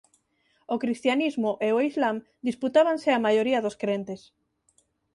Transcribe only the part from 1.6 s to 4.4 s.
e o islam disputábanse a maioría dos crentes.